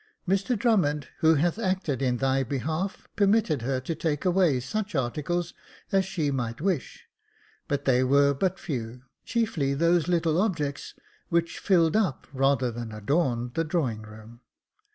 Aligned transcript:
Mr 0.27 0.57
Drummond, 0.57 1.09
who 1.19 1.35
hath 1.35 1.59
acted 1.59 2.01
in 2.01 2.17
thy 2.17 2.41
behalf, 2.41 3.07
permitted 3.15 3.61
her 3.61 3.79
to 3.81 3.93
take 3.93 4.25
away 4.25 4.59
such 4.59 4.95
articles 4.95 5.53
as 5.91 6.05
she 6.05 6.31
might 6.31 6.59
wish, 6.59 7.05
but 7.67 7.85
they 7.85 8.03
were 8.03 8.33
but 8.33 8.57
few, 8.57 9.03
chiefly 9.25 9.75
those 9.75 10.07
little 10.07 10.41
objects 10.41 10.95
which 11.29 11.59
filled 11.59 11.95
up 11.95 12.25
rather 12.33 12.71
388 12.71 12.73
Jacob 12.73 12.73
Faithful 12.73 12.79
than 13.19 13.27
adorned 13.29 13.53
the 13.53 13.63
drawing 13.63 14.01
room. 14.01 14.41